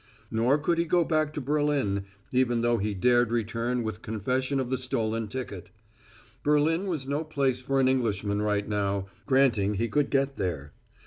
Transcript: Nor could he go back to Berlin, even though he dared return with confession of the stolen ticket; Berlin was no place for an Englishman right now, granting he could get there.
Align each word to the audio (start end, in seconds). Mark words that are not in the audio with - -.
Nor 0.31 0.57
could 0.57 0.79
he 0.79 0.85
go 0.85 1.03
back 1.03 1.31
to 1.33 1.41
Berlin, 1.41 2.05
even 2.31 2.61
though 2.61 2.79
he 2.79 2.95
dared 2.95 3.29
return 3.31 3.83
with 3.83 4.01
confession 4.01 4.59
of 4.59 4.71
the 4.71 4.77
stolen 4.79 5.27
ticket; 5.27 5.69
Berlin 6.41 6.87
was 6.87 7.07
no 7.07 7.23
place 7.23 7.61
for 7.61 7.79
an 7.79 7.87
Englishman 7.87 8.41
right 8.41 8.67
now, 8.67 9.05
granting 9.27 9.75
he 9.75 9.87
could 9.87 10.09
get 10.09 10.37
there. 10.37 10.73